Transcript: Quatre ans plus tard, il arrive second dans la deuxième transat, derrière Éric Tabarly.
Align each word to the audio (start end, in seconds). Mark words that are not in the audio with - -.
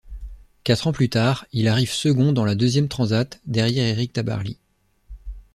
Quatre 0.63 0.87
ans 0.87 0.93
plus 0.93 1.09
tard, 1.11 1.45
il 1.53 1.67
arrive 1.67 1.91
second 1.91 2.33
dans 2.33 2.43
la 2.43 2.55
deuxième 2.55 2.87
transat, 2.87 3.39
derrière 3.45 3.85
Éric 3.85 4.13
Tabarly. 4.13 4.57